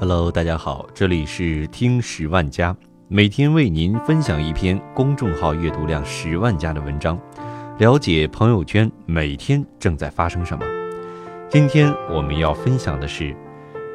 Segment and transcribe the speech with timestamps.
[0.00, 2.74] Hello，大家好，这里是听十万加，
[3.06, 7.20] 每天为您分享一篇公众号阅读量十万加的文章，
[7.76, 10.64] 了解朋友圈每天正在发生什么。
[11.50, 13.36] 今天我们要分享的是，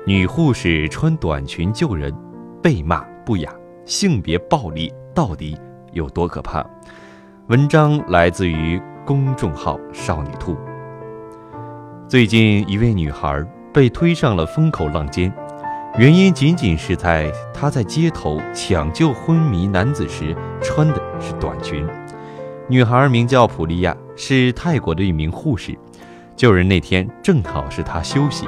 [0.06, 2.14] 女护士穿短裙救人，
[2.62, 3.52] 被骂不雅，
[3.84, 5.58] 性别暴力到底
[5.92, 6.64] 有多可怕？
[7.48, 10.56] 文章来自于公众号少女兔。
[12.08, 13.44] 最近一位女孩
[13.74, 15.34] 被推上了风口浪尖。
[15.98, 21.88] 原因仅仅是在她在街头抢救昏迷男子时穿的是短裙。
[22.68, 25.74] 女孩名叫普利亚，是泰国的一名护士。
[26.36, 28.46] 救人那天正好是她休息。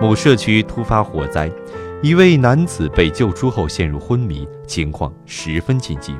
[0.00, 1.50] 某社区突发火灾，
[2.00, 6.14] 一位男子被救出后陷入昏迷，情况十分紧急。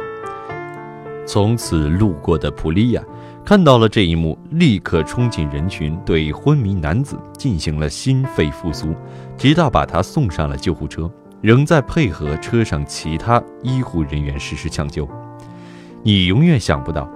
[1.25, 3.03] 从此路过的普利亚。
[3.45, 8.95] 看到了这一幕，立刻冲进人群，对昏迷男子进行了心肺复苏，
[9.37, 11.11] 直到把他送上了救护车，
[11.43, 15.07] 仍在配合车上其他医护人员实施抢救。
[16.03, 17.07] 你永远想不到，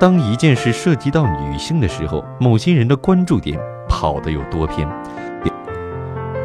[0.00, 4.88] 当一件事涉及到女性的时候，某些人的关注点跑得有多偏。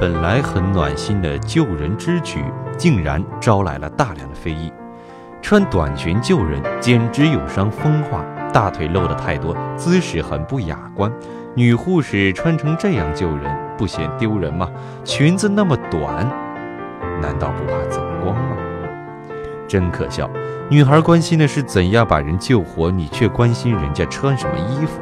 [0.01, 2.43] 本来很暖心的救人之举，
[2.77, 4.69] 竟然招来了大量的非议。
[5.41, 8.21] 穿短裙救人，简直有伤风化。
[8.51, 11.11] 大腿露得太多，姿势很不雅观。
[11.55, 14.69] 女护士穿成这样救人，不嫌丢人吗？
[15.03, 16.27] 裙子那么短，
[17.21, 18.57] 难道不怕走光吗？
[19.67, 20.29] 真可笑！
[20.69, 24.99] 女孩关心的是怎样把人救活，你却关心人家穿什么衣服。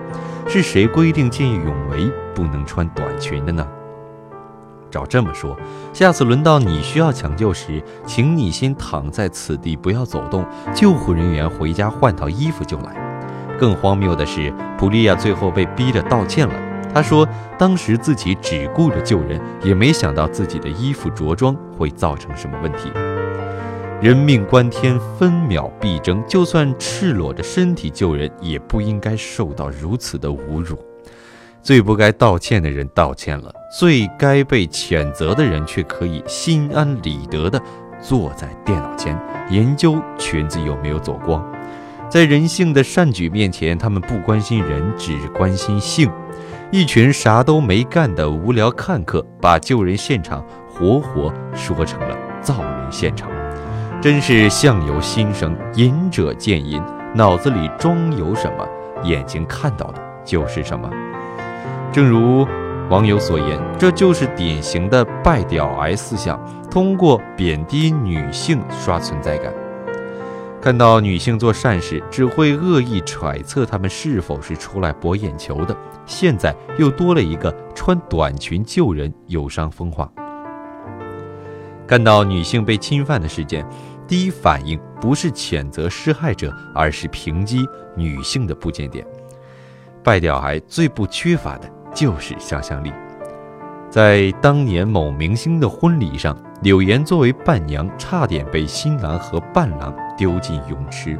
[0.47, 3.67] 是谁规定见义勇为不能穿短裙的呢？
[4.89, 5.57] 照这么说，
[5.93, 13.06] 下次轮到你需要抢救时，请你先躺在此地，不要走动，救护人员回家换套衣服就来。
[13.57, 16.53] 更荒谬的是，普利亚最后被逼着道歉了。
[16.93, 17.27] 他说，
[17.57, 22.91] 当时自己只顾着救人，也没想到自己的衣服着装会造成什么问题。
[24.01, 30.77] 人命关天，分秒必争，就算赤裸着身体救人，也不应该受到如此的侮辱。
[31.61, 37.61] 最不该道歉的人道歉了，最该被谴责的人却可以心安理得地
[37.99, 39.19] 坐在电脑前
[39.49, 41.43] 研究裙子有没有走光。
[42.09, 46.09] 在人性的善举面前，他们不关心人，只关心性。
[46.71, 53.29] 一群啥都没干的无聊看客，把救人现场活活说成了造人现场，
[54.01, 56.81] 真是相由心生，隐者见仁，
[57.13, 58.65] 脑子里装有什么，
[59.03, 60.89] 眼睛看到的就是什么。
[61.91, 62.47] 正如
[62.89, 66.39] 网友所言，这就是典型的拜屌癌思想，
[66.71, 69.51] 通过贬低女性刷存在感。
[70.67, 75.73] 看到女性做善事，只会恶意揣测她们是否是出来博眼球的。
[76.05, 80.11] 现在又多了一个穿短裙救人，有伤风化。
[81.87, 83.65] 看到女性被侵犯的事件，
[84.05, 89.07] 第一反应不是谴责施害者，而是抨击女性的不检点。
[90.03, 92.91] 败掉癌最不缺乏的就是想象力。
[93.97, 99.91] 在当年某明星的婚礼上，柳岩作为伴娘，差点被新郎和伴郎。
[100.15, 101.19] 丢进泳池。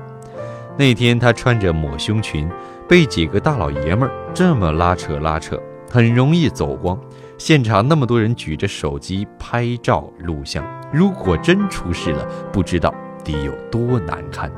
[0.78, 2.48] 那天她穿着抹胸裙，
[2.88, 6.96] 被几个大老爷们儿这么拉扯拉扯，很容易走光。
[7.40, 10.64] 现场那么多人举着手机拍照录像，
[10.94, 14.52] 如果真出事了，不知道得有多难看。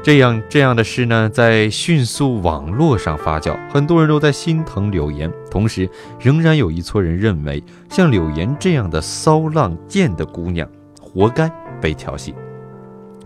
[0.00, 10.66] 这样这样的事呢，在迅速网络上发酵，很多人都在心疼柳岩，同时仍然有一撮人认为，像柳岩这样的骚浪贱的姑娘，
[11.00, 11.50] 活该
[11.80, 12.34] 被调戏。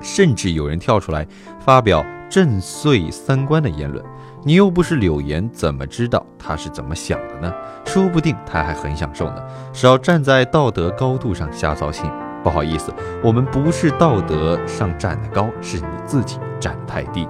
[0.00, 1.24] 甚至有人跳出来
[1.60, 4.04] 发表震碎三观的言论，
[4.42, 7.52] 你又不是柳岩，怎么知道她是怎么想的呢？
[7.84, 9.36] 说不定她还很享受呢。
[9.72, 12.10] 少站在道德高度上瞎操心。
[12.42, 12.92] 不好意思，
[13.22, 17.28] 我们不是道德上站得高，是你自己站太低。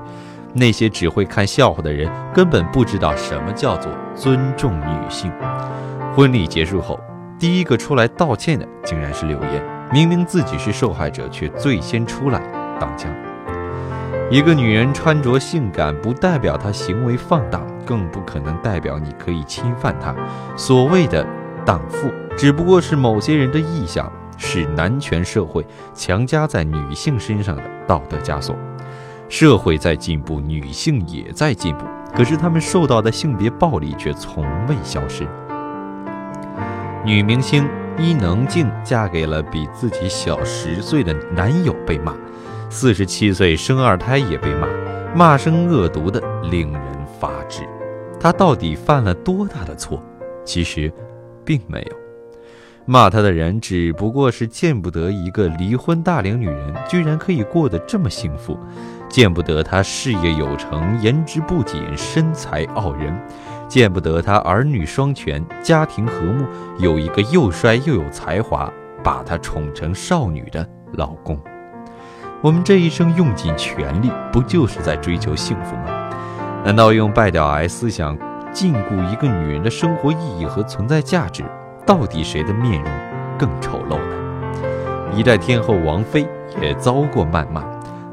[0.54, 5.32] 那些只会看笑话的人，根本不知道什么叫做尊重女性。
[6.14, 7.00] 婚礼结束后，
[7.38, 12.40] 第一个出来道歉的竟然是柳岩，明明自己是受害者，却最先出来。
[12.78, 13.14] 挡枪。
[14.28, 20.14] 一个女人穿着性感，不代表她行为放荡，更不可能代表你可以侵犯她。
[20.56, 21.24] 所谓的
[21.64, 24.10] 荡妇，只不过是某些人的臆想，
[24.42, 28.56] 是男权社会强加在女性身上的道德枷锁。
[29.28, 35.26] 社会在进步，女性也在进步，可是她们受到的性别暴力却从未消失。
[37.04, 37.66] 女明星
[37.96, 42.14] 伊能静嫁给了比自己小十岁的男友，被骂。
[42.68, 44.66] 四十七岁生二胎也被骂，
[45.14, 47.62] 骂声恶毒的令人发指。
[48.20, 50.02] 她到底犯了多大的错？
[50.44, 50.92] 其实，
[51.44, 52.01] 并没有。
[52.84, 58.58] 骂他的人只不过是见不得一个离婚大龄女人居然可以过得这么幸福，
[59.08, 63.16] 见不得她事业有成、颜值不减、身材傲人，
[63.68, 66.44] 见不得她儿女双全、家庭和睦，
[66.78, 68.70] 有一个又帅又有才华、
[69.02, 71.38] 把她宠成少女的老公。
[72.42, 76.10] 我们这一生用尽全力，不就是在追求幸福吗？
[76.64, 78.18] 难道用败掉癌思想
[78.52, 81.44] 禁锢一个女人的生活意义和存在价值？
[81.92, 82.90] 到底谁的面容
[83.38, 85.14] 更丑陋呢？
[85.14, 86.26] 一代天后王菲
[86.58, 87.62] 也遭过谩骂，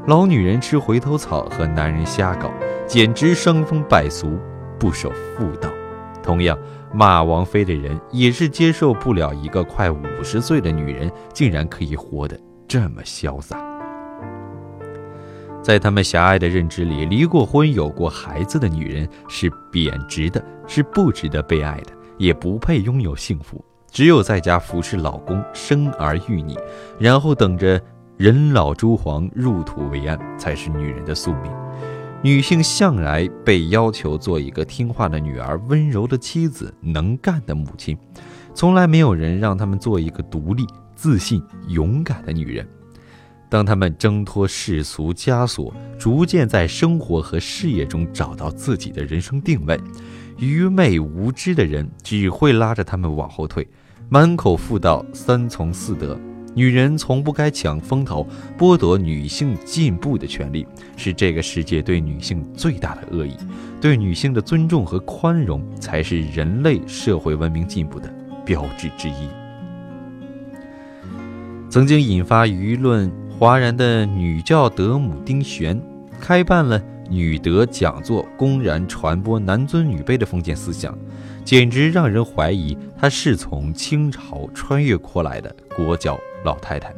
[0.06, 2.50] 老女人吃回头草和男人瞎搞，
[2.86, 4.38] 简直伤风败俗，
[4.78, 5.70] 不守妇道。
[6.22, 6.58] 同样，
[6.92, 12.38] 骂王菲的人也是接受不了一个快五十岁的女人竟然可以活得
[12.68, 13.58] 这么潇洒。
[15.62, 21.94] 在他们狭隘的认知里，离过婚、有过孩子的女人是贬值的，是不值得被爱的。
[22.18, 26.56] 也不配拥有幸福，只有在家服侍老公，生儿育女，
[26.98, 27.80] 然后等着
[28.16, 31.52] 人老珠黄，入土为安，才是女人的宿命。
[32.22, 37.98] 女性向来被要求做一个听话的女儿，温柔的妻子，能干的母亲，
[38.54, 40.64] 从来没有人让她们做一个独立、
[40.94, 42.66] 自信、勇敢的女人。
[43.48, 49.80] 当她们挣脱世俗枷锁，逐渐在生活和事业中找到自己的人生定位。
[50.38, 53.66] 愚昧无知的人只会拉着他们往后退，
[54.12, 56.18] 满口妇道三从四德。
[56.52, 58.26] 女人从不该抢风头，
[58.58, 60.66] 剥夺女性进步的权利，
[60.96, 63.36] 是这个世界对女性最大的恶意。
[63.80, 68.12] 对女性的尊重和宽容，才是人类社会文明进步的
[68.44, 69.28] 标志之一。
[71.68, 73.08] 曾经引发舆论
[73.38, 75.80] 哗然的女教德母丁璇，
[76.20, 76.82] 开办了。
[77.10, 80.96] 女德讲座公然传播男尊女卑的封建思想，
[81.44, 86.94] 简直让人怀疑她是从清朝穿越过来的国教老太太。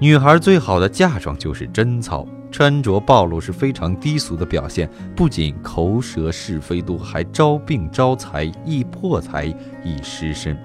[0.00, 9.44] 女孩最好的嫁妆就是贞操，穿着暴露是非常低俗的表现，不仅口舌是非多，还招病招财，易破财，
[9.84, 10.56] 易失身。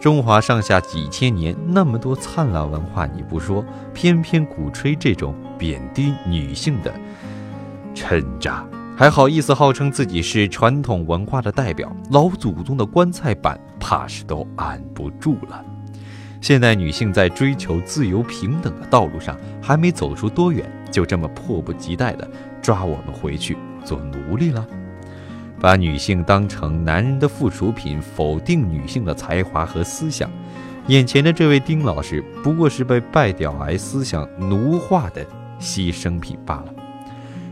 [0.00, 3.62] 中华上下几千年那么多灿烂文化，你不说，
[3.92, 6.90] 偏偏鼓吹这种贬低女性的。
[7.94, 8.66] 趁渣，
[8.96, 15.62] 还好意思号称自己是传统文化的代表，老祖宗的棺材板怕是都按不住了。
[16.40, 22.26] 现代女性在追求自由平等的道路上还没走出多远，就这么迫不及待地
[22.62, 23.54] 抓我们回去
[23.84, 24.66] 做奴隶了，
[25.60, 30.30] 把女性当成男人的附属品，否定女性的才华和思想。
[30.86, 35.24] 眼前的这位丁老师不过是被拜屌癌思想奴化的
[35.60, 36.74] 牺牲品罢了。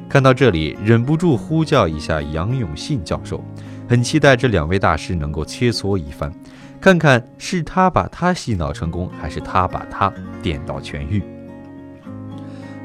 [0.09, 3.45] 看到这里，忍不住呼叫一下杨永信教授，
[3.87, 6.33] 很期待这两位大师能够切磋一番，
[6.81, 10.11] 看看是他把他洗脑成功，还是他把他
[10.43, 11.23] 电到痊愈。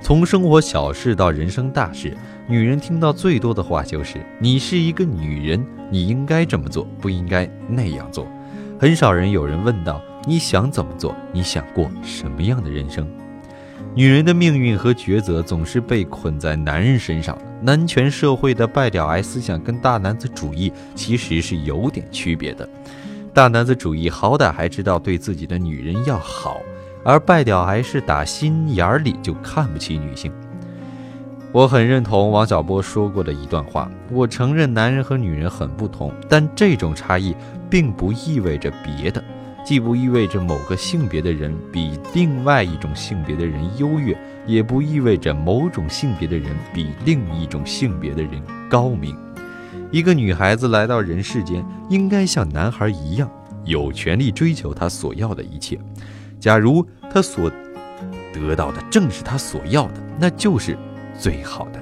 [0.02, 2.16] 从生活小事到人生大事，
[2.48, 8.28] 女人听到最多的话就是：“你是一个女人，你应该这么做，不应该那样做。”
[8.80, 11.16] 很少人有人问到：“你想怎么做？
[11.32, 13.08] 你想过什么样的人生？”
[13.96, 17.38] 女人的命运和抉择总是被捆在男人身上。
[17.62, 22.68] 男权社会的败屌癌思想跟大男子主义其实是有点区别的。
[23.34, 26.60] 大男子主义好歹还知道对自己的女人要好，
[27.06, 30.30] 而败屌癌是打心眼里就看不起女性。
[31.54, 37.36] 我很认同王小波说过的一段话：我承认男人和女人很不同，但这种差异
[37.70, 39.24] 并不意味着别的。
[39.64, 44.18] 既不意味着某个性别的人比另外一种性别的人优越，
[44.48, 49.16] 也不意味着某种性别的人比另一种性别的人高明。
[49.92, 53.30] 一个女孩子来到人世间，应该像男孩一样，
[53.64, 55.80] 有权利追求她所要的一切。
[56.40, 57.48] 假如她所
[58.34, 60.76] 得到的正是她所要的，那就是
[61.18, 61.80] 最好的。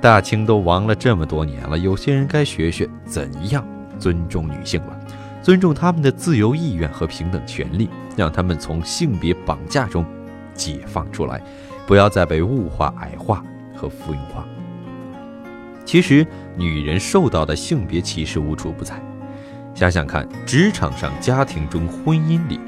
[0.00, 3.66] 大清都亡了这么多年了，有些人该学学怎样
[3.98, 4.98] 尊重女性了。
[5.42, 10.04] 尊重他们的自由意愿和平等权利，让他们从性别绑架中
[10.54, 11.40] 解放出来，
[11.86, 13.42] 不要再被物化、矮化
[13.74, 14.44] 和附庸化。
[15.84, 16.26] 其实，
[16.56, 19.00] 女人受到的性别歧视无处不在。
[19.72, 22.58] 想想看，职场上、家庭中、婚姻里，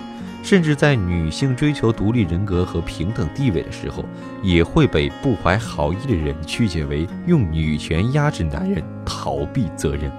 [0.49, 4.03] 甚至在女性追求独立人格和平等地位的时候，
[4.43, 10.11] 也会被不怀好意的人曲解为用女权压制男人、逃避责任。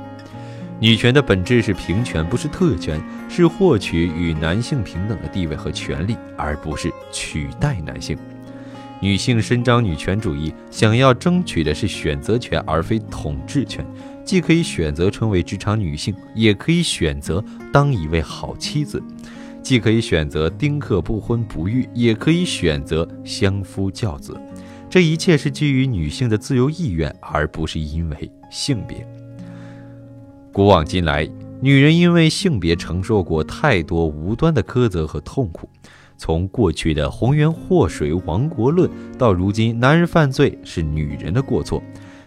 [0.79, 8.15] 女权的本质是平权，不是特权，是获取与男性平等的地位和权利，而不是取代男性。
[9.01, 13.83] 女性伸张女权主义，想要争取的是选择权，而非统治权，
[14.23, 17.43] 既可以选择成为职场女性，也可以选择
[17.73, 18.99] 当一位好妻子；
[19.61, 24.35] 既可以选择丁克不婚不育，也可以选择相夫教子。
[24.89, 29.07] 这一切是基于女性的自由意愿，而不是因为性别。
[30.51, 31.29] 古往今来，
[31.61, 35.69] 女人因为性别承受过太多无端的苛责和痛苦。
[36.17, 41.83] 从过去的红颜祸水亡国论，到如今男人犯罪是女人的过错，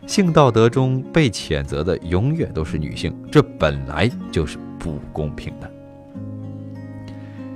[0.07, 5.72] 性道德中被谴责的永远都是女性，这本来就是不公平的。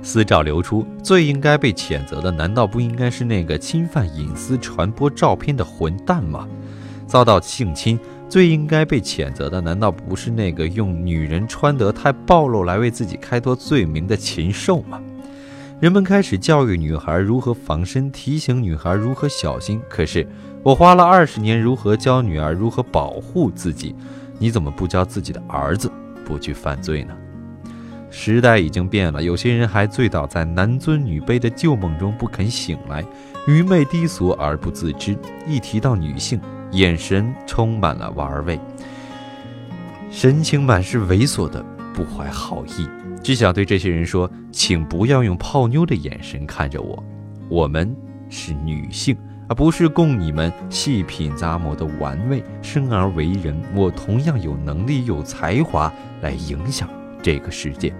[0.07, 6.47] 私照流出，最应该被谴责的，难道不应该是那个侵犯隐私、传播照片的混蛋吗？
[7.05, 7.99] 遭到性侵，
[8.29, 14.97] 最应该被谴责的，难道不是那个用女人穿得太暴露来为自己开脱罪名的禽兽吗？
[15.81, 19.81] 人们开始教育女孩如何防身，提醒女孩如何小心。
[19.89, 20.25] 可是
[20.63, 23.93] 我花了二十年如何教女儿如何保护自己，
[24.39, 25.91] 你怎么不教自己的儿子
[26.23, 27.13] 不去犯罪呢？
[28.09, 33.05] 时代已经变了，有些人还醉倒在男尊女卑的旧梦中不肯醒来，
[33.47, 35.17] 愚昧低俗而不自知。
[35.45, 36.39] 一提到女性，
[36.71, 38.59] 眼神充满了玩味，
[40.09, 42.87] 神情满是猥琐的不怀好意。
[43.21, 47.03] 只想对这些人说，请不要用泡妞的眼神看着我。
[47.49, 47.93] 我们
[48.29, 49.17] 是女性，
[49.49, 52.41] 而不是供你们细品咂摸的玩味。
[52.61, 56.87] 生而为人，我同样有能力、有才华来影响
[57.27, 57.93] 这个世界。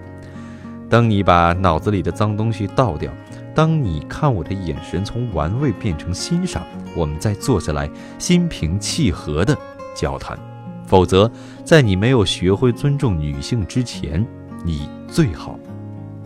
[0.89, 3.11] 当你把脑子里的脏东西倒掉，
[3.53, 6.63] 当你看我的眼神从玩味变成欣赏，
[6.95, 9.53] 我们再坐下来心平气和的
[9.93, 10.39] 交谈。
[10.85, 11.29] 否则，
[11.65, 14.25] 在你没有学会尊重女性之前，
[14.63, 15.59] 你最好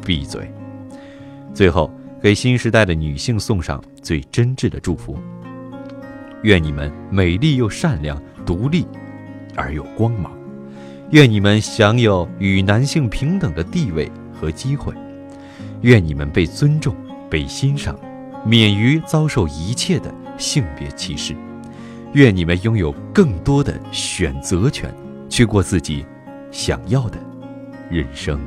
[0.05, 0.53] 闭嘴。
[1.55, 1.91] 最后，
[2.21, 5.17] 给新时代的女性送上最真挚的祝福：
[6.43, 8.85] 愿你们美丽又善良，独立
[9.55, 10.31] 而有光芒；
[11.11, 14.93] 愿你们享有与男性平等的地位和机会；
[15.81, 16.95] 愿你们被尊重、
[17.29, 17.99] 被欣赏，
[18.45, 21.35] 免于遭受一切的性别歧视；
[22.13, 24.89] 愿你们拥有更多的选择权，
[25.29, 26.05] 去过自己
[26.49, 27.19] 想要的。
[27.89, 28.39] 人生，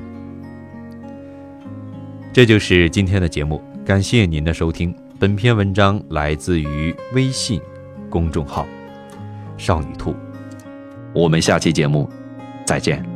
[2.32, 3.62] 这就是今天的节目。
[3.84, 4.94] 感谢您的收听。
[5.18, 7.60] 本篇文章来自于微信
[8.08, 8.66] 公众号
[9.58, 10.14] “少女兔”。
[11.12, 12.08] 我们下期节目
[12.64, 13.13] 再见。